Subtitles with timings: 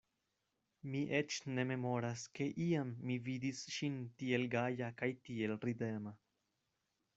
[0.93, 6.19] Mi eĉ ne memoras, ke iam mi vidis ŝin tiel gaja kaj tiel ridema.